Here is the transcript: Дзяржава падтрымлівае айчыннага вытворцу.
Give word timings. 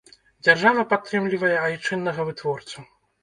Дзяржава 0.45 0.85
падтрымлівае 0.93 1.53
айчыннага 1.65 2.25
вытворцу. 2.31 2.77